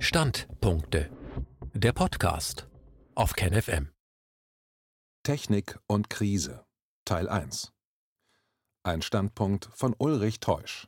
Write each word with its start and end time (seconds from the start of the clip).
Standpunkte. 0.00 1.10
Der 1.74 1.92
Podcast 1.92 2.68
auf 3.16 3.32
KenFM. 3.32 3.88
Technik 5.24 5.76
und 5.88 6.08
Krise 6.08 6.64
Teil 7.04 7.28
1 7.28 7.72
Ein 8.84 9.02
Standpunkt 9.02 9.68
von 9.74 9.96
Ulrich 9.98 10.38
Teusch 10.38 10.86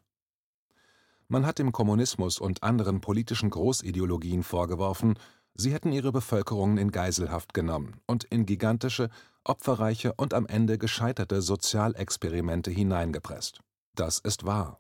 Man 1.27 1.45
hat 1.45 1.59
dem 1.59 1.73
Kommunismus 1.73 2.39
und 2.39 2.63
anderen 2.63 3.01
politischen 3.01 3.51
Großideologien 3.51 4.45
vorgeworfen, 4.45 5.19
sie 5.55 5.73
hätten 5.73 5.91
ihre 5.91 6.13
Bevölkerungen 6.13 6.79
in 6.79 6.93
Geiselhaft 6.93 7.53
genommen 7.53 8.01
und 8.07 8.23
in 8.23 8.47
gigantische, 8.47 9.11
opferreiche 9.43 10.15
und 10.15 10.35
am 10.35 10.47
Ende 10.47 10.79
gescheiterte 10.79 11.43
Sozialexperimente 11.43 12.71
hineingepresst. 12.71 13.59
Das 13.97 14.21
ist 14.21 14.47
wahr. 14.47 14.79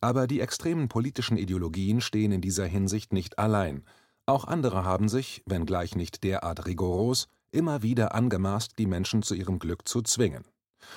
Aber 0.00 0.26
die 0.26 0.40
extremen 0.40 0.88
politischen 0.88 1.36
Ideologien 1.36 2.00
stehen 2.00 2.32
in 2.32 2.40
dieser 2.40 2.66
Hinsicht 2.66 3.12
nicht 3.12 3.38
allein. 3.38 3.84
Auch 4.26 4.44
andere 4.44 4.84
haben 4.84 5.08
sich, 5.08 5.42
wenngleich 5.46 5.96
nicht 5.96 6.22
derart 6.24 6.66
rigoros, 6.66 7.28
immer 7.50 7.82
wieder 7.82 8.14
angemaßt, 8.14 8.78
die 8.78 8.86
Menschen 8.86 9.22
zu 9.22 9.34
ihrem 9.34 9.58
Glück 9.58 9.88
zu 9.88 10.02
zwingen. 10.02 10.44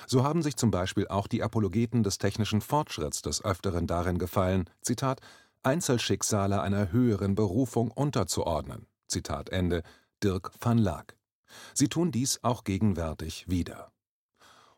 So 0.06 0.24
haben 0.24 0.42
sich 0.42 0.56
zum 0.56 0.70
Beispiel 0.70 1.08
auch 1.08 1.26
die 1.26 1.42
Apologeten 1.42 2.02
des 2.02 2.18
technischen 2.18 2.60
Fortschritts 2.60 3.22
des 3.22 3.44
Öfteren 3.44 3.86
darin 3.86 4.18
gefallen, 4.18 4.68
Zitat, 4.80 5.20
Einzelschicksale 5.62 6.60
einer 6.60 6.92
höheren 6.92 7.34
Berufung 7.34 7.90
unterzuordnen. 7.90 8.86
Zitat 9.08 9.50
Ende, 9.50 9.82
Dirk 10.22 10.50
van 10.60 10.78
Laak. 10.78 11.16
Sie 11.74 11.88
tun 11.88 12.10
dies 12.10 12.40
auch 12.42 12.64
gegenwärtig 12.64 13.48
wieder. 13.48 13.92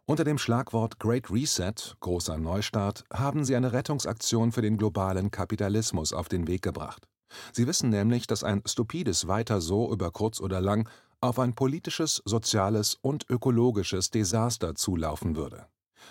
Unter 0.06 0.24
dem 0.24 0.36
Schlagwort 0.36 0.98
Great 0.98 1.30
Reset 1.30 1.72
(großer 2.00 2.36
Neustart) 2.36 3.04
haben 3.10 3.42
sie 3.42 3.56
eine 3.56 3.72
Rettungsaktion 3.72 4.52
für 4.52 4.60
den 4.60 4.76
globalen 4.76 5.30
Kapitalismus 5.30 6.12
auf 6.12 6.28
den 6.28 6.46
Weg 6.46 6.60
gebracht. 6.60 7.08
Sie 7.54 7.66
wissen 7.66 7.88
nämlich, 7.88 8.26
dass 8.26 8.44
ein 8.44 8.60
stupides 8.66 9.28
Weiter 9.28 9.62
so 9.62 9.90
über 9.90 10.10
kurz 10.10 10.40
oder 10.40 10.60
lang 10.60 10.90
auf 11.22 11.38
ein 11.38 11.54
politisches, 11.54 12.20
soziales 12.26 12.98
und 13.00 13.24
ökologisches 13.30 14.10
Desaster 14.10 14.74
zulaufen 14.74 15.36
würde. 15.36 15.68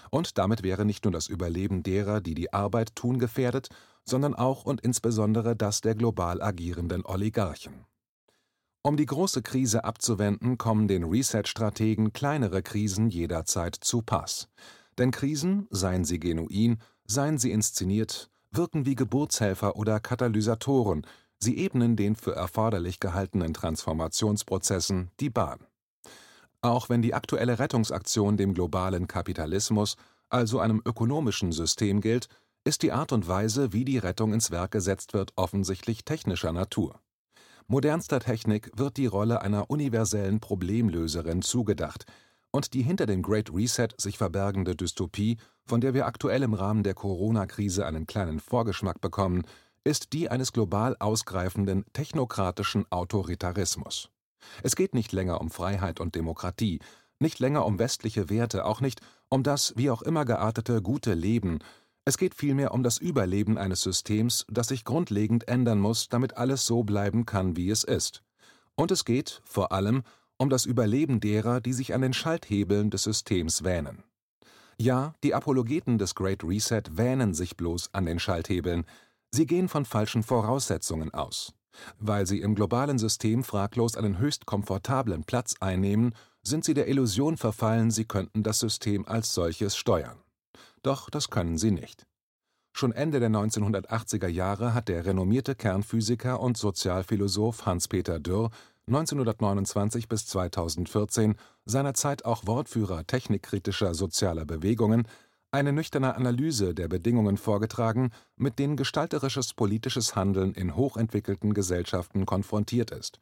Und 0.09 0.39
damit 0.39 0.63
wäre 0.63 0.85
nicht 0.85 1.05
nur 1.05 1.11
das 1.11 1.27
Überleben 1.27 1.83
derer, 1.83 2.19
die 2.19 2.33
die 2.33 2.51
Arbeit 2.51 2.95
tun, 2.95 3.19
gefährdet, 3.19 3.67
sondern 4.05 4.33
auch 4.33 4.65
und 4.65 4.81
insbesondere 4.81 5.55
das 5.55 5.81
der 5.81 5.93
global 5.93 6.41
agierenden 6.41 7.05
Oligarchen 7.05 7.85
um 8.83 8.97
die 8.97 9.05
große 9.05 9.41
Krise 9.41 9.85
abzuwenden, 9.85 10.57
kommen 10.57 10.89
den 10.89 11.05
Reset-Strategen 11.05 12.11
kleinere 12.11 12.61
Krisen 12.61 13.09
jederzeit 13.09 13.75
zu 13.75 14.01
Pass. 14.01 14.49
Denn 14.97 15.11
Krisen, 15.11 15.67
seien 15.69 16.03
sie 16.03 16.19
genuin, 16.19 16.79
seien 17.05 17.37
sie 17.37 17.51
inszeniert, 17.51 18.29
wirken 18.51 18.85
wie 18.85 18.95
Geburtshelfer 18.95 19.77
oder 19.77 20.01
Katalysatoren, 20.01 21.07
sie 21.39 21.57
ebnen 21.57 21.95
den 21.95 22.15
für 22.15 22.35
erforderlich 22.35 22.99
gehaltenen 22.99 23.53
Transformationsprozessen 23.53 25.11
die 25.19 25.29
Bahn. 25.29 25.65
Auch 26.61 26.89
wenn 26.89 27.01
die 27.01 27.13
aktuelle 27.13 27.59
Rettungsaktion 27.59 28.37
dem 28.37 28.53
globalen 28.53 29.07
Kapitalismus, 29.07 29.95
also 30.29 30.59
einem 30.59 30.81
ökonomischen 30.85 31.53
System 31.53 32.01
gilt, 32.01 32.27
ist 32.65 32.83
die 32.83 32.91
Art 32.91 33.13
und 33.13 33.27
Weise, 33.27 33.71
wie 33.71 33.85
die 33.85 33.97
Rettung 33.97 34.33
ins 34.33 34.51
Werk 34.51 34.71
gesetzt 34.71 35.13
wird, 35.13 35.31
offensichtlich 35.35 36.05
technischer 36.05 36.51
Natur 36.51 37.02
Modernster 37.67 38.19
Technik 38.19 38.71
wird 38.75 38.97
die 38.97 39.05
Rolle 39.05 39.41
einer 39.41 39.69
universellen 39.69 40.39
Problemlöserin 40.39 41.41
zugedacht, 41.41 42.05
und 42.51 42.73
die 42.73 42.83
hinter 42.83 43.07
dem 43.07 43.23
Great 43.23 43.51
Reset 43.51 43.89
sich 43.97 44.17
verbergende 44.17 44.75
Dystopie, 44.75 45.37
von 45.65 45.81
der 45.81 45.93
wir 45.93 46.05
aktuell 46.05 46.43
im 46.43 46.53
Rahmen 46.53 46.83
der 46.83 46.93
Corona-Krise 46.93 47.85
einen 47.85 48.05
kleinen 48.05 48.39
Vorgeschmack 48.39 49.01
bekommen, 49.01 49.43
ist 49.83 50.13
die 50.13 50.29
eines 50.29 50.53
global 50.53 50.95
ausgreifenden 50.99 51.83
technokratischen 51.93 52.85
Autoritarismus. 52.91 54.09
Es 54.61 54.75
geht 54.75 54.93
nicht 54.93 55.11
länger 55.11 55.41
um 55.41 55.49
Freiheit 55.49 55.99
und 55.99 56.15
Demokratie, 56.15 56.79
nicht 57.19 57.39
länger 57.39 57.65
um 57.65 57.79
westliche 57.79 58.29
Werte, 58.29 58.65
auch 58.65 58.81
nicht 58.81 59.01
um 59.29 59.41
das 59.43 59.73
wie 59.75 59.89
auch 59.89 60.01
immer 60.01 60.25
geartete 60.25 60.81
gute 60.81 61.13
Leben, 61.13 61.59
es 62.05 62.17
geht 62.17 62.35
vielmehr 62.35 62.73
um 62.73 62.83
das 62.83 62.97
Überleben 62.97 63.57
eines 63.57 63.81
Systems, 63.81 64.45
das 64.49 64.67
sich 64.67 64.83
grundlegend 64.83 65.47
ändern 65.47 65.79
muss, 65.79 66.09
damit 66.09 66.35
alles 66.35 66.65
so 66.65 66.83
bleiben 66.83 67.25
kann, 67.25 67.55
wie 67.55 67.69
es 67.69 67.83
ist. 67.83 68.23
Und 68.75 68.91
es 68.91 69.05
geht, 69.05 69.41
vor 69.45 69.71
allem, 69.71 70.03
um 70.37 70.49
das 70.49 70.65
Überleben 70.65 71.19
derer, 71.19 71.61
die 71.61 71.73
sich 71.73 71.93
an 71.93 72.01
den 72.01 72.13
Schalthebeln 72.13 72.89
des 72.89 73.03
Systems 73.03 73.63
wähnen. 73.63 74.03
Ja, 74.77 75.13
die 75.23 75.33
Apologeten 75.33 75.97
des 75.97 76.15
Great 76.15 76.43
Reset 76.43 76.83
wähnen 76.91 77.33
sich 77.33 77.55
bloß 77.55 77.93
an 77.93 78.05
den 78.05 78.19
Schalthebeln, 78.19 78.85
sie 79.31 79.45
gehen 79.45 79.69
von 79.69 79.85
falschen 79.85 80.23
Voraussetzungen 80.23 81.13
aus. 81.13 81.53
Weil 81.99 82.27
sie 82.27 82.41
im 82.41 82.55
globalen 82.55 82.97
System 82.97 83.43
fraglos 83.43 83.95
einen 83.95 84.19
höchst 84.19 84.45
komfortablen 84.45 85.23
Platz 85.23 85.55
einnehmen, 85.59 86.13
sind 86.41 86.65
sie 86.65 86.73
der 86.73 86.87
Illusion 86.87 87.37
verfallen, 87.37 87.91
sie 87.91 88.05
könnten 88.05 88.43
das 88.43 88.59
System 88.59 89.07
als 89.07 89.33
solches 89.33 89.77
steuern. 89.77 90.22
Doch 90.83 91.09
das 91.09 91.29
können 91.29 91.57
sie 91.57 91.71
nicht. 91.71 92.05
Schon 92.75 92.91
Ende 92.91 93.19
der 93.19 93.29
1980er 93.29 94.27
Jahre 94.27 94.73
hat 94.73 94.87
der 94.87 95.05
renommierte 95.05 95.55
Kernphysiker 95.55 96.39
und 96.39 96.57
Sozialphilosoph 96.57 97.65
Hans-Peter 97.65 98.19
Dürr 98.19 98.49
1929 98.87 100.09
bis 100.09 100.25
2014, 100.27 101.35
seinerzeit 101.65 102.25
auch 102.25 102.45
Wortführer 102.45 103.07
technikkritischer 103.07 103.93
sozialer 103.93 104.45
Bewegungen, 104.45 105.07
eine 105.51 105.71
nüchterne 105.71 106.15
Analyse 106.15 106.73
der 106.73 106.87
Bedingungen 106.87 107.37
vorgetragen, 107.37 108.11
mit 108.35 108.59
denen 108.59 108.75
gestalterisches 108.75 109.53
politisches 109.53 110.15
Handeln 110.15 110.53
in 110.53 110.75
hochentwickelten 110.75 111.53
Gesellschaften 111.53 112.25
konfrontiert 112.25 112.91
ist. 112.91 113.19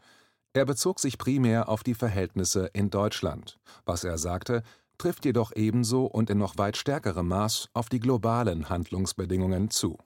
Er 0.53 0.65
bezog 0.65 0.99
sich 0.99 1.17
primär 1.17 1.69
auf 1.69 1.83
die 1.83 1.93
Verhältnisse 1.93 2.69
in 2.73 2.89
Deutschland. 2.89 3.59
Was 3.85 4.03
er 4.03 4.17
sagte, 4.17 4.63
trifft 5.01 5.25
jedoch 5.25 5.51
ebenso 5.55 6.05
und 6.05 6.29
in 6.29 6.37
noch 6.37 6.59
weit 6.59 6.77
stärkerem 6.77 7.27
Maß 7.27 7.69
auf 7.73 7.89
die 7.89 7.99
globalen 7.99 8.69
Handlungsbedingungen 8.69 9.71
zu. 9.71 9.97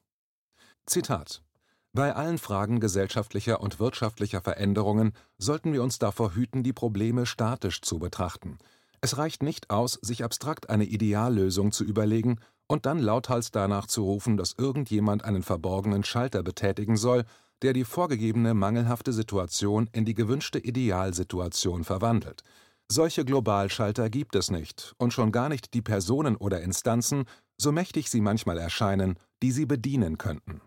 Zitat 0.86 1.44
Bei 1.92 2.16
allen 2.16 2.38
Fragen 2.38 2.80
gesellschaftlicher 2.80 3.60
und 3.60 3.82
wirtschaftlicher 3.82 4.40
Veränderungen 4.40 5.12
sollten 5.38 5.74
wir 5.74 5.84
uns 5.84 6.00
davor 6.00 6.34
hüten, 6.34 6.64
die 6.64 6.72
Probleme 6.72 7.26
statisch 7.26 7.82
zu 7.82 8.00
betrachten. 8.00 8.58
Es 9.02 9.18
reicht 9.18 9.44
nicht 9.44 9.70
aus, 9.70 10.00
sich 10.02 10.24
abstrakt 10.24 10.70
eine 10.70 10.86
Ideallösung 10.86 11.74
zu 11.74 11.84
überlegen 11.84 12.40
und 12.68 12.86
dann 12.86 13.00
lauthals 13.00 13.52
danach 13.52 13.88
zu 13.88 14.02
rufen, 14.06 14.38
dass 14.38 14.54
irgendjemand 14.58 15.26
einen 15.26 15.44
verborgenen 15.44 16.06
Schalter 16.06 16.42
betätigen 16.42 16.96
soll, 16.96 17.26
der 17.62 17.74
die 17.74 17.84
vorgegebene 17.84 18.54
mangelhafte 18.54 19.12
Situation 19.12 19.90
in 19.92 20.06
die 20.06 20.14
gewünschte 20.14 20.60
Idealsituation 20.60 21.84
verwandelt. 21.84 22.44
Solche 22.88 23.26
Globalschalter 23.26 24.12
gibt 24.12 24.36
es 24.36 24.52
nicht 24.52 24.94
und 25.00 25.12
schon 25.12 25.32
gar 25.32 25.50
nicht 25.50 25.74
die 25.74 25.82
Personen 25.82 26.36
oder 26.36 26.62
Instanzen, 26.62 27.26
so 27.58 27.72
mächtig 27.72 28.12
sie 28.12 28.22
manchmal 28.22 28.60
erscheinen, 28.60 29.18
die 29.42 29.52
sie 29.52 29.66
bedienen 29.66 30.20
könnten. 30.20 30.62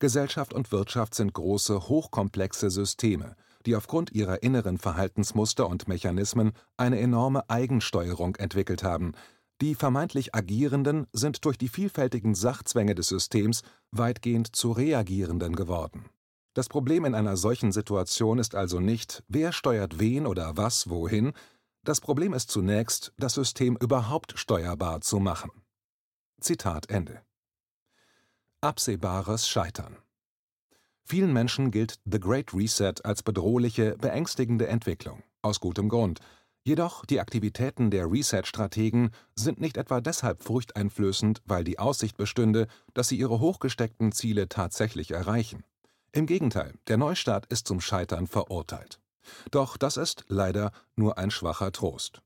Gesellschaft 0.00 0.52
und 0.52 0.72
Wirtschaft 0.72 1.14
sind 1.14 1.32
große, 1.32 1.88
hochkomplexe 1.88 2.68
Systeme, 2.70 3.36
die 3.64 3.76
aufgrund 3.76 4.10
ihrer 4.12 4.42
inneren 4.42 4.76
Verhaltensmuster 4.76 5.68
und 5.68 5.86
Mechanismen 5.86 6.52
eine 6.76 6.98
enorme 6.98 7.48
Eigensteuerung 7.48 8.34
entwickelt 8.36 8.82
haben. 8.82 9.12
Die 9.60 9.76
vermeintlich 9.76 10.34
Agierenden 10.34 11.06
sind 11.12 11.44
durch 11.44 11.56
die 11.56 11.68
vielfältigen 11.68 12.34
Sachzwänge 12.34 12.96
des 12.96 13.08
Systems 13.08 13.62
weitgehend 13.92 14.54
zu 14.54 14.72
Reagierenden 14.72 15.54
geworden 15.54 16.10
das 16.56 16.70
Problem 16.70 17.04
in 17.04 17.14
einer 17.14 17.36
solchen 17.36 17.70
Situation 17.70 18.38
ist 18.38 18.54
also 18.54 18.80
nicht, 18.80 19.22
wer 19.28 19.52
steuert 19.52 19.98
wen 19.98 20.26
oder 20.26 20.56
was 20.56 20.88
wohin, 20.88 21.34
das 21.84 22.00
Problem 22.00 22.32
ist 22.32 22.50
zunächst, 22.50 23.12
das 23.18 23.34
System 23.34 23.76
überhaupt 23.76 24.38
steuerbar 24.38 25.02
zu 25.02 25.18
machen. 25.18 25.50
Zitat 26.40 26.88
Ende. 26.88 27.20
Absehbares 28.62 29.46
Scheitern 29.46 29.98
Vielen 31.04 31.30
Menschen 31.34 31.70
gilt 31.70 32.00
The 32.06 32.18
Great 32.18 32.54
Reset 32.54 32.94
als 33.04 33.22
bedrohliche, 33.22 33.98
beängstigende 33.98 34.66
Entwicklung, 34.66 35.22
aus 35.42 35.60
gutem 35.60 35.90
Grund. 35.90 36.20
Jedoch 36.64 37.04
die 37.04 37.20
Aktivitäten 37.20 37.90
der 37.90 38.10
Reset-Strategen 38.10 39.10
sind 39.34 39.60
nicht 39.60 39.76
etwa 39.76 40.00
deshalb 40.00 40.42
furchteinflößend, 40.42 41.42
weil 41.44 41.64
die 41.64 41.78
Aussicht 41.78 42.16
bestünde, 42.16 42.66
dass 42.94 43.08
sie 43.08 43.18
ihre 43.18 43.40
hochgesteckten 43.40 44.12
Ziele 44.12 44.48
tatsächlich 44.48 45.10
erreichen. 45.10 45.62
Im 46.16 46.24
Gegenteil, 46.24 46.72
der 46.88 46.96
Neustart 46.96 47.44
ist 47.52 47.68
zum 47.68 47.78
Scheitern 47.78 48.26
verurteilt. 48.26 49.00
Doch 49.50 49.76
das 49.76 49.98
ist 49.98 50.24
leider 50.28 50.72
nur 50.94 51.18
ein 51.18 51.30
schwacher 51.30 51.72
Trost. 51.72 52.22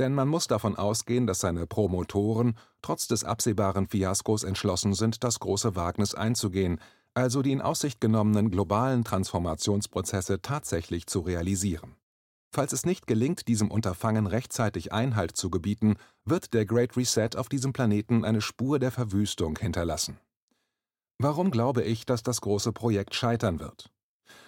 Denn 0.00 0.14
man 0.14 0.26
muss 0.26 0.48
davon 0.48 0.74
ausgehen, 0.74 1.28
dass 1.28 1.38
seine 1.38 1.64
Promotoren 1.68 2.58
trotz 2.82 3.06
des 3.06 3.22
absehbaren 3.22 3.86
Fiaskos 3.86 4.42
entschlossen 4.42 4.94
sind, 4.94 5.22
das 5.22 5.38
große 5.38 5.76
Wagnis 5.76 6.12
einzugehen, 6.12 6.80
also 7.14 7.40
die 7.40 7.52
in 7.52 7.60
Aussicht 7.60 8.00
genommenen 8.00 8.50
globalen 8.50 9.04
Transformationsprozesse 9.04 10.42
tatsächlich 10.42 11.06
zu 11.06 11.20
realisieren. 11.20 11.94
Falls 12.52 12.72
es 12.72 12.84
nicht 12.84 13.06
gelingt, 13.06 13.46
diesem 13.46 13.70
Unterfangen 13.70 14.26
rechtzeitig 14.26 14.92
Einhalt 14.92 15.36
zu 15.36 15.50
gebieten, 15.50 15.98
wird 16.24 16.52
der 16.52 16.66
Great 16.66 16.96
Reset 16.96 17.36
auf 17.36 17.48
diesem 17.48 17.72
Planeten 17.72 18.24
eine 18.24 18.40
Spur 18.40 18.80
der 18.80 18.90
Verwüstung 18.90 19.56
hinterlassen 19.56 20.18
Warum 21.22 21.50
glaube 21.50 21.82
ich, 21.82 22.06
dass 22.06 22.22
das 22.22 22.40
große 22.40 22.72
Projekt 22.72 23.14
scheitern 23.14 23.60
wird? 23.60 23.90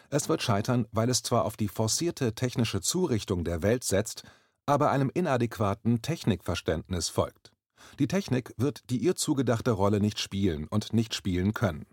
Es 0.09 0.31
wird 0.31 0.41
scheitern, 0.41 0.87
weil 0.91 1.11
es 1.11 1.23
zwar 1.23 1.45
auf 1.45 1.59
die 1.59 1.69
forcierte 1.69 2.35
technische 2.35 2.81
Zurichtung 2.81 3.45
der 3.45 3.63
Welt 3.63 3.85
setzt, 3.85 4.23
aber 4.65 4.91
einem 4.91 5.11
inadäquaten 5.13 6.01
Technikverständnis 6.01 7.11
folgt. 7.11 7.53
Die 7.99 8.07
Technik 8.09 8.55
wird 8.57 8.89
die 8.89 8.97
ihr 8.97 9.17
zugedachte 9.17 9.73
Rolle 9.73 10.01
nicht 10.01 10.19
spielen 10.19 10.67
und 10.67 10.95
nicht 10.95 11.15
spielen 11.15 11.53
können. 11.53 11.85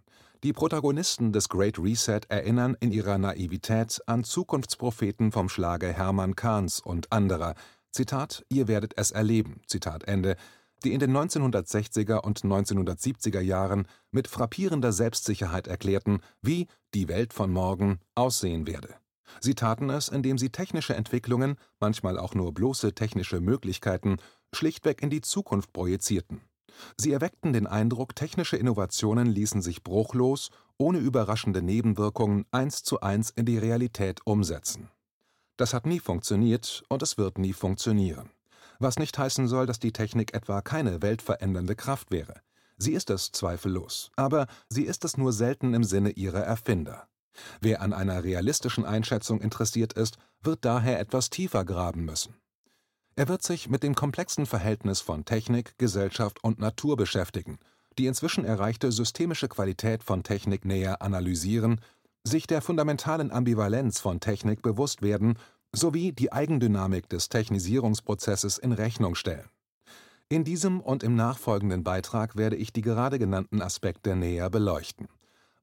Die 0.46 0.54
Protagonisten 0.54 1.34
des 1.34 1.50
Great 1.50 1.78
Reset 1.78 2.22
erinnern 2.30 2.78
in 2.80 2.94
ihrer 2.94 3.18
Naivität 3.18 4.00
an 4.06 4.24
Zukunftspropheten 4.24 5.34
vom 5.34 5.50
Schlage 5.50 5.92
Hermann 5.92 6.38
Kahns 6.38 6.80
und 6.80 7.12
anderer, 7.12 7.56
Zitat, 7.92 8.46
ihr 8.48 8.70
werdet 8.70 8.94
es 8.96 9.12
erleben, 9.12 9.60
Zitat 9.68 10.06
Ende, 10.06 10.38
die 10.84 10.94
in 10.94 11.00
den 11.00 11.16
1960er 11.16 12.20
und 12.20 12.42
1970er 12.42 13.42
Jahren 13.42 13.88
mit 14.12 14.28
frappierender 14.28 14.92
Selbstsicherheit 14.92 15.68
erklärten, 15.68 16.22
wie 16.42 16.68
die 16.94 17.08
Welt 17.08 17.34
von 17.34 17.52
morgen 17.52 18.00
aussehen 18.16 18.68
werde. 18.68 18.96
Sie 19.42 19.56
taten 19.56 19.90
es, 19.90 20.10
indem 20.10 20.38
sie 20.38 20.50
technische 20.50 20.96
Entwicklungen, 20.96 21.56
manchmal 21.80 22.18
auch 22.18 22.34
nur 22.34 22.54
bloße 22.54 22.94
technische 22.94 23.40
Möglichkeiten, 23.40 24.18
schlichtweg 24.54 25.02
in 25.02 25.10
die 25.10 25.22
Zukunft 25.22 25.72
projizierten. 25.72 26.42
Sie 26.98 27.12
erweckten 27.12 27.54
den 27.54 27.68
Eindruck, 27.68 28.16
technische 28.16 28.58
Innovationen 28.58 29.28
ließen 29.28 29.62
sich 29.62 29.84
bruchlos, 29.84 30.50
ohne 30.78 31.00
überraschende 31.00 31.62
Nebenwirkungen 31.62 32.46
eins 32.52 32.84
zu 32.84 33.02
eins 33.02 33.30
in 33.30 33.46
die 33.46 33.58
Realität 33.58 34.22
umsetzen. 34.26 34.90
Das 35.58 35.74
hat 35.74 35.86
nie 35.86 36.00
funktioniert 36.00 36.84
und 36.88 37.04
es 37.04 37.18
wird 37.18 37.38
nie 37.38 37.54
funktionieren. 37.54 38.30
Was 38.80 38.98
nicht 38.98 39.18
heißen 39.18 39.48
soll, 39.48 39.66
dass 39.66 39.80
die 39.80 39.92
Technik 39.92 40.34
etwa 40.34 40.62
keine 40.62 41.02
weltverändernde 41.02 41.76
Kraft 41.76 42.12
wäre. 42.12 42.42
Sie 42.78 42.94
ist 42.94 43.10
es 43.10 43.31
zweifellos, 43.31 44.10
aber 44.16 44.48
sie 44.70 44.84
ist 44.84 45.04
es 45.04 45.18
nur 45.18 45.34
selten 45.34 45.74
im 45.74 45.84
Sinne 45.84 46.12
ihrer 46.12 46.42
Erfinder. 46.42 47.08
Wer 47.60 47.81
an 47.81 47.94
einer 47.94 48.24
realistischen 48.24 48.86
Einschätzung 48.86 49.42
interessiert 49.42 49.94
ist, 49.94 50.18
wird 50.42 50.64
daher 50.64 51.00
etwas 51.00 51.30
tiefer 51.30 51.66
graben 51.66 52.06
müssen. 52.06 52.36
Er 53.16 53.28
wird 53.28 53.44
sich 53.44 53.70
mit 53.70 53.84
dem 53.84 53.96
komplexen 53.96 54.46
Verhältnis 54.46 55.02
von 55.02 55.26
Technik, 55.26 55.78
Gesellschaft 55.78 56.42
und 56.42 56.60
Natur 56.60 56.96
beschäftigen, 56.96 57.60
die 57.98 58.06
inzwischen 58.06 58.46
erreichte 58.46 58.94
systemische 58.94 59.50
Qualität 59.50 60.04
von 60.04 60.24
Technik 60.24 60.64
näher 60.64 61.02
analysieren 61.02 61.81
sich 62.24 62.48
der 62.48 62.62
fundamentalen 62.62 63.31
Ambivalenz 63.31 64.00
von 64.00 64.20
Technik 64.20 64.62
bewusst 64.62 65.02
werden 65.02 65.38
sowie 65.74 66.12
die 66.12 66.31
Eigendynamik 66.31 67.10
des 67.10 67.30
Technisierungsprozesses 67.30 68.57
in 68.57 68.71
Rechnung 68.71 69.16
stellen. 69.16 69.50
In 70.27 70.44
diesem 70.44 70.81
und 70.81 71.04
im 71.04 71.16
nachfolgenden 71.16 71.83
Beitrag 71.83 72.36
werde 72.36 72.56
ich 72.56 72.71
die 72.71 72.81
gerade 72.81 73.19
genannten 73.19 73.62
Aspekte 73.62 74.16
näher 74.16 74.50
beleuchten. 74.50 75.07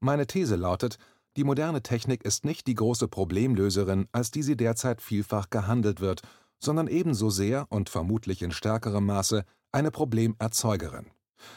Meine 0.01 0.27
These 0.27 0.57
lautet, 0.57 0.99
die 1.37 1.45
moderne 1.45 1.83
Technik 1.83 2.25
ist 2.25 2.45
nicht 2.45 2.67
die 2.67 2.75
große 2.75 3.09
Problemlöserin, 3.09 4.09
als 4.13 4.31
die 4.31 4.43
sie 4.43 4.57
derzeit 4.57 5.03
vielfach 5.03 5.51
gehandelt 5.51 6.01
wird, 6.01 6.23
sondern 6.59 6.89
ebenso 6.89 7.31
sehr 7.31 7.67
und 7.71 7.91
vermutlich 7.91 8.43
in 8.43 8.51
stärkerem 8.51 9.07
Maße 9.07 9.45
eine 9.73 9.91
Problemerzeugerin. 9.91 11.07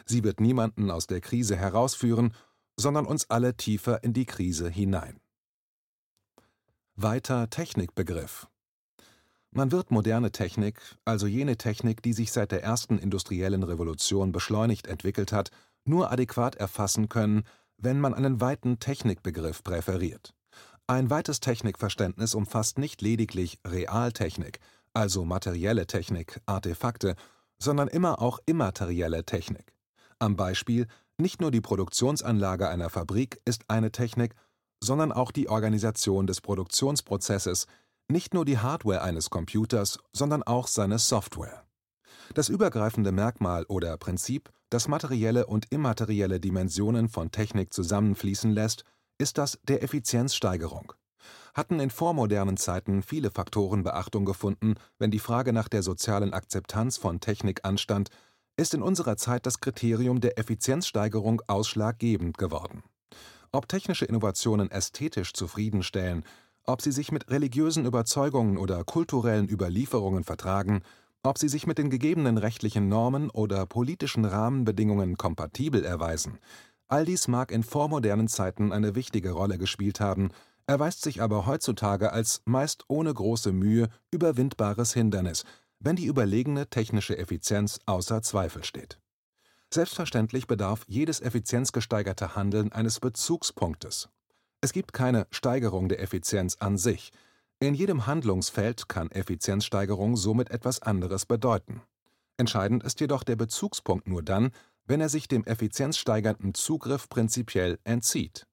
Sie 0.06 0.24
wird 0.24 0.42
niemanden 0.42 0.92
aus 0.92 1.08
der 1.08 1.22
Krise 1.22 1.56
herausführen 1.56 2.34
sondern 2.80 3.06
uns 3.06 3.30
alle 3.30 3.56
tiefer 3.56 4.04
in 4.04 4.14
die 4.14 4.26
Krise 4.26 4.70
hinein. 4.70 5.20
Weiter 7.02 7.50
Technikbegriff 7.50 8.50
Man 9.52 9.72
wird 9.72 9.90
moderne 9.90 10.34
Technik, 10.34 10.82
also 11.06 11.28
jene 11.28 11.56
Technik, 11.56 12.04
die 12.04 12.12
sich 12.12 12.34
seit 12.34 12.52
der 12.52 12.62
ersten 12.62 12.98
industriellen 13.00 13.64
Revolution 13.64 14.34
beschleunigt 14.34 14.86
entwickelt 14.86 15.32
hat, 15.32 15.50
nur 15.86 16.12
adäquat 16.12 16.56
erfassen 16.56 17.08
können, 17.08 17.44
wenn 17.78 18.02
man 18.02 18.14
einen 18.14 18.42
weiten 18.42 18.80
Technikbegriff 18.80 19.64
präferiert. 19.64 20.34
Ein 20.88 21.10
weites 21.10 21.40
Technikverständnis 21.40 22.36
umfasst 22.36 22.78
nicht 22.78 23.02
lediglich 23.02 23.60
Realtechnik, 23.66 24.60
also 24.94 25.24
materielle 25.24 25.88
Technik, 25.88 26.42
Artefakte, 26.48 27.16
sondern 27.60 27.88
immer 27.88 28.22
auch 28.22 28.40
immaterielle 28.46 29.24
Technik. 29.24 29.74
Am 30.20 30.36
Beispiel 30.36 30.86
nicht 31.18 31.40
nur 31.40 31.52
die 31.52 31.62
Produktionsanlage 31.62 32.68
einer 32.68 32.90
Fabrik 32.90 33.40
ist 33.46 33.64
eine 33.70 33.94
Technik, 33.94 34.36
sondern 34.82 35.12
auch 35.12 35.32
die 35.32 35.50
Organisation 35.50 36.28
des 36.28 36.42
Produktionsprozesses, 36.42 37.68
nicht 38.08 38.34
nur 38.34 38.46
die 38.46 38.58
Hardware 38.58 39.02
eines 39.02 39.30
Computers, 39.30 40.00
sondern 40.14 40.44
auch 40.44 40.68
seine 40.68 41.00
Software. 41.00 41.64
Das 42.34 42.50
übergreifende 42.50 43.12
Merkmal 43.12 43.66
oder 43.66 43.98
Prinzip, 43.98 44.50
das 44.70 44.88
materielle 44.88 45.48
und 45.48 45.72
immaterielle 45.72 46.40
Dimensionen 46.40 47.10
von 47.10 47.32
Technik 47.32 47.74
zusammenfließen 47.74 48.52
lässt, 48.52 48.84
ist 49.18 49.38
das 49.38 49.60
der 49.64 49.84
Effizienzsteigerung. 49.84 50.94
Hatten 51.54 51.80
in 51.80 51.90
vormodernen 51.90 52.58
Zeiten 52.58 53.02
viele 53.02 53.32
Faktoren 53.32 53.84
Beachtung 53.84 54.26
gefunden, 54.26 54.76
wenn 54.98 55.12
die 55.12 55.20
Frage 55.20 55.54
nach 55.54 55.68
der 55.68 55.84
sozialen 55.84 56.34
Akzeptanz 56.34 56.98
von 56.98 57.20
Technik 57.20 57.66
anstand, 57.66 58.10
ist 58.58 58.74
in 58.74 58.82
unserer 58.82 59.18
Zeit 59.18 59.46
das 59.46 59.60
Kriterium 59.60 60.22
der 60.22 60.38
Effizienzsteigerung 60.38 61.42
ausschlaggebend 61.48 62.38
geworden. 62.38 62.84
Ob 63.52 63.68
technische 63.68 64.06
Innovationen 64.06 64.70
ästhetisch 64.70 65.34
zufriedenstellen, 65.34 66.24
ob 66.66 66.82
sie 66.82 66.92
sich 66.92 67.12
mit 67.12 67.30
religiösen 67.32 67.86
Überzeugungen 67.86 68.58
oder 68.58 68.84
kulturellen 68.84 69.50
Überlieferungen 69.50 70.24
vertragen, 70.24 70.82
ob 71.24 71.38
sie 71.38 71.50
sich 71.50 71.66
mit 71.66 71.78
den 71.78 71.90
gegebenen 71.90 72.38
rechtlichen 72.38 72.88
Normen 72.88 73.30
oder 73.30 73.66
politischen 73.66 74.24
Rahmenbedingungen 74.24 75.18
kompatibel 75.18 75.84
erweisen, 75.84 76.38
all 76.88 77.06
dies 77.06 77.28
mag 77.28 77.52
in 77.52 77.64
vormodernen 77.64 78.28
Zeiten 78.28 78.72
eine 78.72 78.96
wichtige 78.96 79.32
Rolle 79.32 79.58
gespielt 79.58 80.00
haben, 80.00 80.30
erweist 80.68 81.02
sich 81.02 81.22
aber 81.22 81.48
heutzutage 81.48 82.14
als 82.14 82.42
meist 82.46 82.84
ohne 82.88 83.14
große 83.14 83.52
Mühe 83.52 83.90
überwindbares 84.12 84.94
Hindernis, 84.94 85.44
wenn 85.80 85.96
die 85.96 86.06
überlegene 86.06 86.68
technische 86.68 87.18
Effizienz 87.18 87.80
außer 87.88 88.22
Zweifel 88.22 88.64
steht. 88.64 89.00
Selbstverständlich 89.72 90.48
bedarf 90.48 90.84
jedes 90.88 91.22
effizienzgesteigerte 91.22 92.36
Handeln 92.36 92.72
eines 92.72 93.00
Bezugspunktes. 93.00 94.10
Es 94.62 94.74
gibt 94.74 94.94
keine 94.94 95.28
Steigerung 95.30 95.90
der 95.90 96.02
Effizienz 96.02 96.58
an 96.60 96.78
sich. 96.78 97.12
In 97.60 97.76
jedem 97.76 98.08
Handlungsfeld 98.08 98.90
kann 98.90 99.12
Effizienzsteigerung 99.12 100.18
somit 100.18 100.50
etwas 100.50 100.82
anderes 100.82 101.26
bedeuten. 101.26 101.82
Entscheidend 102.38 102.84
ist 102.84 103.00
jedoch 103.00 103.24
der 103.24 103.36
Bezugspunkt 103.36 104.08
nur 104.08 104.24
dann, 104.24 104.52
wenn 104.86 105.02
er 105.02 105.10
sich 105.10 105.28
dem 105.28 105.44
effizienzsteigernden 105.44 106.56
Zugriff 106.56 107.08
prinzipiell 107.08 107.78
entzieht. 107.84 108.48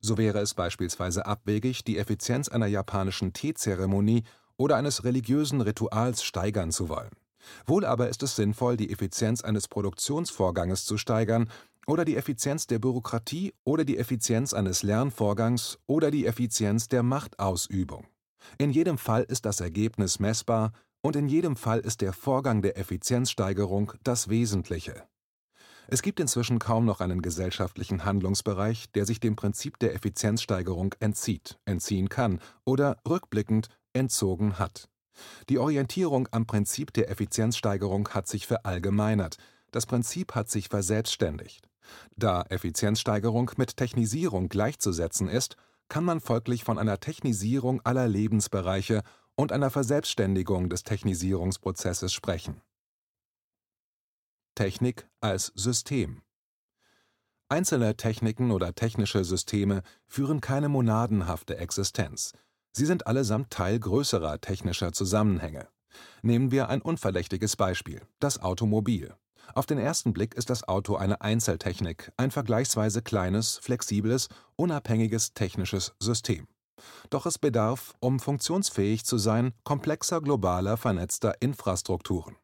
So 0.00 0.18
wäre 0.18 0.40
es 0.40 0.52
beispielsweise 0.52 1.24
abwegig, 1.24 1.82
die 1.84 1.96
Effizienz 1.96 2.48
einer 2.48 2.66
japanischen 2.66 3.32
Teezeremonie 3.32 4.24
oder 4.56 4.76
eines 4.76 5.04
religiösen 5.04 5.62
Rituals 5.62 6.22
steigern 6.24 6.72
zu 6.72 6.90
wollen. 6.90 7.21
Wohl 7.66 7.84
aber 7.84 8.08
ist 8.08 8.22
es 8.22 8.36
sinnvoll, 8.36 8.76
die 8.76 8.90
Effizienz 8.90 9.42
eines 9.42 9.68
Produktionsvorganges 9.68 10.84
zu 10.84 10.96
steigern 10.96 11.48
oder 11.86 12.04
die 12.04 12.16
Effizienz 12.16 12.66
der 12.66 12.78
Bürokratie 12.78 13.54
oder 13.64 13.84
die 13.84 13.98
Effizienz 13.98 14.54
eines 14.54 14.82
Lernvorgangs 14.82 15.78
oder 15.86 16.10
die 16.10 16.26
Effizienz 16.26 16.88
der 16.88 17.02
Machtausübung. 17.02 18.06
In 18.58 18.70
jedem 18.70 18.98
Fall 18.98 19.22
ist 19.22 19.44
das 19.44 19.60
Ergebnis 19.60 20.18
messbar 20.18 20.72
und 21.00 21.16
in 21.16 21.28
jedem 21.28 21.56
Fall 21.56 21.80
ist 21.80 22.00
der 22.00 22.12
Vorgang 22.12 22.62
der 22.62 22.78
Effizienzsteigerung 22.78 23.92
das 24.04 24.28
Wesentliche. 24.28 25.02
Es 25.88 26.02
gibt 26.02 26.20
inzwischen 26.20 26.58
kaum 26.58 26.84
noch 26.84 27.00
einen 27.00 27.22
gesellschaftlichen 27.22 28.04
Handlungsbereich, 28.04 28.90
der 28.92 29.04
sich 29.04 29.18
dem 29.18 29.36
Prinzip 29.36 29.78
der 29.80 29.94
Effizienzsteigerung 29.94 30.94
entzieht, 31.00 31.58
entziehen 31.64 32.08
kann 32.08 32.40
oder 32.64 32.98
rückblickend 33.06 33.68
entzogen 33.92 34.58
hat. 34.58 34.88
Die 35.48 35.58
Orientierung 35.58 36.28
am 36.30 36.46
Prinzip 36.46 36.92
der 36.92 37.10
Effizienzsteigerung 37.10 38.08
hat 38.10 38.28
sich 38.28 38.46
verallgemeinert, 38.46 39.36
das 39.70 39.86
Prinzip 39.86 40.34
hat 40.34 40.50
sich 40.50 40.68
verselbstständigt. 40.68 41.68
Da 42.16 42.42
Effizienzsteigerung 42.48 43.50
mit 43.56 43.76
Technisierung 43.76 44.48
gleichzusetzen 44.48 45.28
ist, 45.28 45.56
kann 45.88 46.04
man 46.04 46.20
folglich 46.20 46.64
von 46.64 46.78
einer 46.78 47.00
Technisierung 47.00 47.80
aller 47.84 48.08
Lebensbereiche 48.08 49.02
und 49.34 49.52
einer 49.52 49.70
Verselbstständigung 49.70 50.68
des 50.68 50.84
Technisierungsprozesses 50.84 52.12
sprechen. 52.12 52.60
Technik 54.54 55.08
als 55.20 55.52
System 55.54 56.22
Einzelne 57.48 57.96
Techniken 57.96 58.50
oder 58.50 58.74
technische 58.74 59.24
Systeme 59.24 59.82
führen 60.06 60.40
keine 60.40 60.70
monadenhafte 60.70 61.58
Existenz. 61.58 62.32
Sie 62.72 62.86
sind 62.86 63.06
allesamt 63.06 63.50
Teil 63.50 63.78
größerer 63.78 64.40
technischer 64.40 64.92
Zusammenhänge. 64.92 65.68
Nehmen 66.22 66.50
wir 66.50 66.68
ein 66.68 66.82
unverdächtiges 66.82 67.56
Beispiel: 67.56 68.00
das 68.18 68.42
Automobil. 68.42 69.14
Auf 69.54 69.66
den 69.66 69.78
ersten 69.78 70.12
Blick 70.12 70.34
ist 70.34 70.50
das 70.50 70.66
Auto 70.66 70.96
eine 70.96 71.20
Einzeltechnik, 71.20 72.12
ein 72.16 72.30
vergleichsweise 72.30 73.02
kleines, 73.02 73.58
flexibles, 73.58 74.28
unabhängiges 74.56 75.34
technisches 75.34 75.94
System. 75.98 76.46
Doch 77.10 77.26
es 77.26 77.38
bedarf, 77.38 77.94
um 78.00 78.18
funktionsfähig 78.18 79.04
zu 79.04 79.18
sein, 79.18 79.52
komplexer 79.64 80.20
globaler 80.20 80.76
vernetzter 80.76 81.34
Infrastrukturen. 81.40 82.36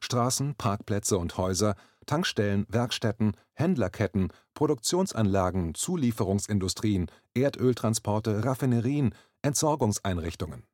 Straßen, 0.00 0.54
Parkplätze 0.54 1.18
und 1.18 1.36
Häuser 1.36 1.74
Tankstellen, 2.06 2.66
Werkstätten, 2.68 3.36
Händlerketten, 3.54 4.32
Produktionsanlagen, 4.54 5.74
Zulieferungsindustrien, 5.74 7.06
Erdöltransporte, 7.34 8.44
Raffinerien, 8.44 9.14
Entsorgungseinrichtungen. 9.42 10.64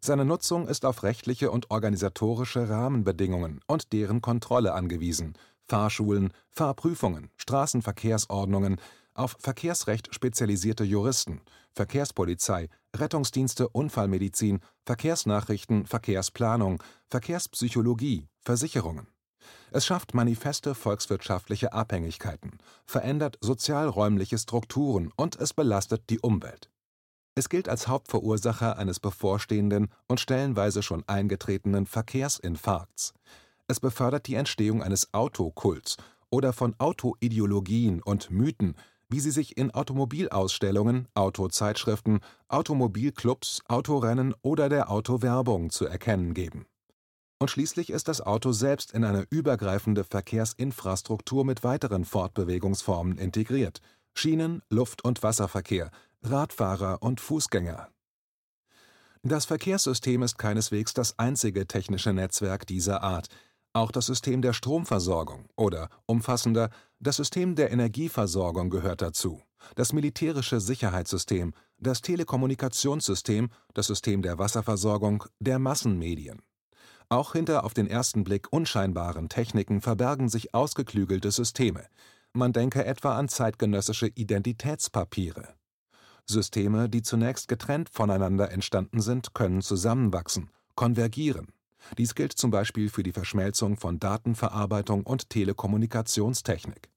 Seine 0.00 0.24
Nutzung 0.24 0.68
ist 0.68 0.84
auf 0.84 1.02
rechtliche 1.02 1.50
und 1.50 1.70
organisatorische 1.70 2.68
Rahmenbedingungen 2.68 3.60
und 3.66 3.92
deren 3.92 4.20
Kontrolle 4.20 4.72
angewiesen 4.72 5.34
(Fahrschulen, 5.66 6.32
Fahrprüfungen, 6.50 7.30
Straßenverkehrsordnungen, 7.36 8.80
auf 9.14 9.36
Verkehrsrecht 9.38 10.14
spezialisierte 10.14 10.84
Juristen, 10.84 11.40
Verkehrspolizei, 11.72 12.68
Rettungsdienste, 12.94 13.68
Unfallmedizin, 13.68 14.60
Verkehrsnachrichten, 14.84 15.86
Verkehrsplanung, 15.86 16.82
Verkehrspsychologie, 17.08 18.28
Versicherungen. 18.40 19.06
Es 19.70 19.86
schafft 19.86 20.14
manifeste 20.14 20.74
volkswirtschaftliche 20.74 21.72
Abhängigkeiten, 21.72 22.58
verändert 22.86 23.38
sozialräumliche 23.40 24.38
Strukturen 24.38 25.12
und 25.16 25.36
es 25.36 25.52
belastet 25.52 26.10
die 26.10 26.20
Umwelt. 26.20 26.70
Es 27.36 27.48
gilt 27.48 27.68
als 27.68 27.88
Hauptverursacher 27.88 28.78
eines 28.78 29.00
bevorstehenden 29.00 29.88
und 30.06 30.20
stellenweise 30.20 30.82
schon 30.82 31.02
eingetretenen 31.08 31.86
Verkehrsinfarkts. 31.86 33.12
Es 33.66 33.80
befördert 33.80 34.28
die 34.28 34.36
Entstehung 34.36 34.82
eines 34.82 35.12
Autokults 35.12 35.96
oder 36.30 36.52
von 36.52 36.74
Autoideologien 36.78 38.02
und 38.02 38.30
Mythen, 38.30 38.76
wie 39.08 39.18
sie 39.20 39.32
sich 39.32 39.56
in 39.56 39.72
Automobilausstellungen, 39.72 41.08
Autozeitschriften, 41.14 42.20
Automobilclubs, 42.48 43.62
Autorennen 43.68 44.34
oder 44.42 44.68
der 44.68 44.90
Autowerbung 44.90 45.70
zu 45.70 45.86
erkennen 45.86 46.34
geben. 46.34 46.66
Und 47.40 47.50
schließlich 47.50 47.90
ist 47.90 48.06
das 48.06 48.20
Auto 48.20 48.52
selbst 48.52 48.92
in 48.92 49.04
eine 49.04 49.26
übergreifende 49.28 50.04
Verkehrsinfrastruktur 50.04 51.44
mit 51.44 51.64
weiteren 51.64 52.04
Fortbewegungsformen 52.04 53.18
integriert 53.18 53.80
Schienen-, 54.16 54.62
Luft- 54.70 55.04
und 55.04 55.22
Wasserverkehr, 55.24 55.90
Radfahrer 56.26 57.02
und 57.02 57.20
Fußgänger. 57.20 57.90
Das 59.22 59.44
Verkehrssystem 59.44 60.22
ist 60.22 60.38
keineswegs 60.38 60.94
das 60.94 61.18
einzige 61.18 61.66
technische 61.66 62.14
Netzwerk 62.14 62.66
dieser 62.66 63.02
Art. 63.02 63.28
Auch 63.74 63.90
das 63.90 64.06
System 64.06 64.40
der 64.40 64.54
Stromversorgung 64.54 65.50
oder 65.54 65.90
umfassender 66.06 66.70
das 66.98 67.16
System 67.16 67.56
der 67.56 67.70
Energieversorgung 67.72 68.70
gehört 68.70 69.02
dazu, 69.02 69.42
das 69.74 69.92
militärische 69.92 70.60
Sicherheitssystem, 70.60 71.52
das 71.76 72.00
Telekommunikationssystem, 72.00 73.50
das 73.74 73.88
System 73.88 74.22
der 74.22 74.38
Wasserversorgung, 74.38 75.24
der 75.40 75.58
Massenmedien. 75.58 76.40
Auch 77.10 77.34
hinter 77.34 77.64
auf 77.64 77.74
den 77.74 77.86
ersten 77.86 78.24
Blick 78.24 78.50
unscheinbaren 78.50 79.28
Techniken 79.28 79.82
verbergen 79.82 80.30
sich 80.30 80.54
ausgeklügelte 80.54 81.30
Systeme. 81.30 81.86
Man 82.32 82.54
denke 82.54 82.86
etwa 82.86 83.18
an 83.18 83.28
zeitgenössische 83.28 84.06
Identitätspapiere. 84.06 85.54
Systeme, 86.26 86.88
die 86.88 87.02
zunächst 87.02 87.48
getrennt 87.48 87.90
voneinander 87.90 88.50
entstanden 88.50 89.00
sind, 89.00 89.34
können 89.34 89.62
zusammenwachsen, 89.62 90.50
konvergieren. 90.74 91.48
Dies 91.98 92.14
gilt 92.14 92.32
zum 92.32 92.50
Beispiel 92.50 92.88
für 92.88 93.02
die 93.02 93.12
Verschmelzung 93.12 93.76
von 93.76 93.98
Datenverarbeitung 93.98 95.02
und 95.04 95.28
Telekommunikationstechnik. 95.28 96.88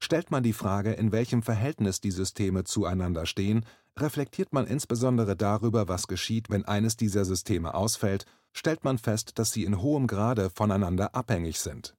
Stellt 0.00 0.30
man 0.30 0.42
die 0.42 0.52
Frage, 0.52 0.92
in 0.92 1.12
welchem 1.12 1.42
Verhältnis 1.42 2.00
die 2.00 2.10
Systeme 2.10 2.64
zueinander 2.64 3.26
stehen, 3.26 3.64
reflektiert 3.96 4.52
man 4.52 4.66
insbesondere 4.66 5.36
darüber, 5.36 5.88
was 5.88 6.06
geschieht, 6.06 6.50
wenn 6.50 6.64
eines 6.64 6.96
dieser 6.96 7.24
Systeme 7.24 7.74
ausfällt, 7.74 8.24
stellt 8.52 8.84
man 8.84 8.98
fest, 8.98 9.38
dass 9.38 9.52
sie 9.52 9.64
in 9.64 9.82
hohem 9.82 10.06
Grade 10.06 10.50
voneinander 10.50 11.14
abhängig 11.14 11.58
sind. 11.58 11.94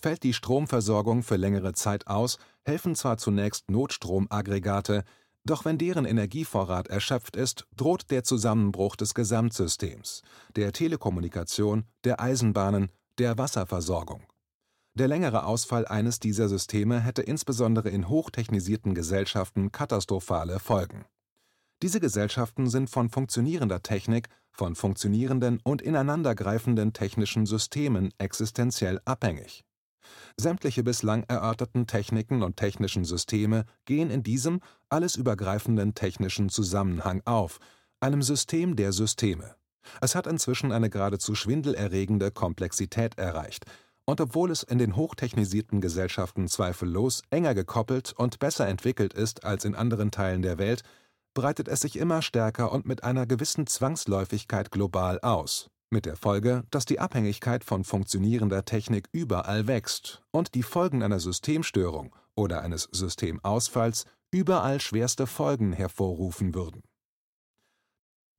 Fällt 0.00 0.22
die 0.22 0.34
Stromversorgung 0.34 1.22
für 1.22 1.36
längere 1.36 1.72
Zeit 1.72 2.06
aus, 2.06 2.38
helfen 2.64 2.94
zwar 2.94 3.16
zunächst 3.16 3.70
Notstromaggregate, 3.70 5.04
doch 5.44 5.64
wenn 5.64 5.78
deren 5.78 6.04
Energievorrat 6.04 6.88
erschöpft 6.88 7.36
ist, 7.36 7.66
droht 7.76 8.10
der 8.10 8.24
Zusammenbruch 8.24 8.96
des 8.96 9.14
Gesamtsystems, 9.14 10.22
der 10.56 10.72
Telekommunikation, 10.72 11.84
der 12.04 12.20
Eisenbahnen, 12.20 12.90
der 13.18 13.38
Wasserversorgung. 13.38 14.22
Der 14.94 15.08
längere 15.08 15.44
Ausfall 15.46 15.86
eines 15.86 16.18
dieser 16.18 16.48
Systeme 16.48 17.00
hätte 17.00 17.22
insbesondere 17.22 17.88
in 17.90 18.08
hochtechnisierten 18.08 18.94
Gesellschaften 18.94 19.72
katastrophale 19.72 20.58
Folgen. 20.58 21.04
Diese 21.82 22.00
Gesellschaften 22.00 22.68
sind 22.68 22.90
von 22.90 23.08
funktionierender 23.08 23.82
Technik, 23.82 24.28
von 24.50 24.74
funktionierenden 24.74 25.60
und 25.62 25.80
ineinandergreifenden 25.80 26.92
technischen 26.92 27.46
Systemen 27.46 28.12
existenziell 28.18 29.00
abhängig 29.04 29.64
Sämtliche 30.36 30.82
bislang 30.82 31.24
erörterten 31.28 31.86
Techniken 31.86 32.42
und 32.42 32.56
technischen 32.56 33.04
Systeme 33.04 33.64
gehen 33.84 34.10
in 34.10 34.22
diesem 34.22 34.60
alles 34.88 35.16
übergreifenden 35.16 35.94
technischen 35.94 36.48
Zusammenhang 36.48 37.22
auf, 37.24 37.58
einem 38.00 38.22
System 38.22 38.76
der 38.76 38.92
Systeme. 38.92 39.54
Es 40.00 40.14
hat 40.14 40.26
inzwischen 40.26 40.72
eine 40.72 40.90
geradezu 40.90 41.34
schwindelerregende 41.34 42.30
Komplexität 42.30 43.18
erreicht, 43.18 43.64
und 44.06 44.20
obwohl 44.20 44.50
es 44.50 44.62
in 44.62 44.78
den 44.78 44.96
hochtechnisierten 44.96 45.80
Gesellschaften 45.80 46.48
zweifellos 46.48 47.22
enger 47.30 47.54
gekoppelt 47.54 48.12
und 48.16 48.38
besser 48.40 48.66
entwickelt 48.66 49.14
ist 49.14 49.44
als 49.44 49.64
in 49.64 49.74
anderen 49.74 50.10
Teilen 50.10 50.42
der 50.42 50.58
Welt, 50.58 50.82
breitet 51.32 51.68
es 51.68 51.80
sich 51.80 51.96
immer 51.96 52.22
stärker 52.22 52.72
und 52.72 52.86
mit 52.86 53.04
einer 53.04 53.26
gewissen 53.26 53.66
Zwangsläufigkeit 53.66 54.72
global 54.72 55.20
aus 55.20 55.70
mit 55.90 56.06
der 56.06 56.16
Folge, 56.16 56.64
dass 56.70 56.84
die 56.84 57.00
Abhängigkeit 57.00 57.64
von 57.64 57.84
funktionierender 57.84 58.64
Technik 58.64 59.08
überall 59.12 59.66
wächst 59.66 60.22
und 60.30 60.54
die 60.54 60.62
Folgen 60.62 61.02
einer 61.02 61.20
Systemstörung 61.20 62.14
oder 62.34 62.62
eines 62.62 62.88
Systemausfalls 62.92 64.06
überall 64.30 64.80
schwerste 64.80 65.26
Folgen 65.26 65.72
hervorrufen 65.72 66.54
würden. 66.54 66.82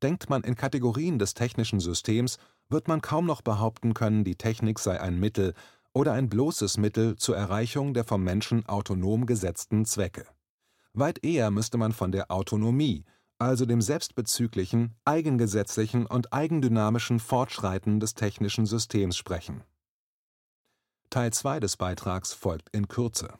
Denkt 0.01 0.29
man 0.29 0.43
in 0.43 0.55
Kategorien 0.55 1.19
des 1.19 1.33
technischen 1.33 1.79
Systems, 1.79 2.39
wird 2.69 2.87
man 2.87 3.01
kaum 3.01 3.25
noch 3.25 3.41
behaupten 3.41 3.93
können, 3.93 4.23
die 4.23 4.35
Technik 4.35 4.79
sei 4.79 4.99
ein 4.99 5.19
Mittel 5.19 5.53
oder 5.93 6.13
ein 6.13 6.29
bloßes 6.29 6.77
Mittel 6.77 7.17
zur 7.17 7.35
Erreichung 7.35 7.93
der 7.93 8.05
vom 8.05 8.23
Menschen 8.23 8.65
autonom 8.65 9.25
gesetzten 9.25 9.85
Zwecke. 9.85 10.25
Weit 10.93 11.23
eher 11.23 11.51
müsste 11.51 11.77
man 11.77 11.91
von 11.91 12.11
der 12.11 12.31
Autonomie, 12.31 13.05
also 13.41 13.65
dem 13.65 13.81
selbstbezüglichen, 13.81 14.93
eigengesetzlichen 15.03 16.05
und 16.05 16.31
eigendynamischen 16.31 17.19
Fortschreiten 17.19 17.99
des 17.99 18.13
technischen 18.13 18.67
Systems 18.67 19.17
sprechen. 19.17 19.63
Teil 21.09 21.33
2 21.33 21.59
des 21.59 21.75
Beitrags 21.75 22.33
folgt 22.33 22.69
in 22.71 22.87
Kürze. 22.87 23.33